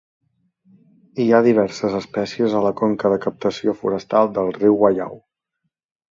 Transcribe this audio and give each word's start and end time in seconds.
Hi 1.23 1.25
ha 1.31 1.41
diverses 1.47 1.97
espècies 1.99 2.55
a 2.59 2.61
la 2.67 2.71
conca 2.79 3.11
de 3.15 3.19
captació 3.25 3.75
forestal 3.83 4.31
del 4.39 4.49
riu 4.57 4.79
Waiau. 4.85 5.21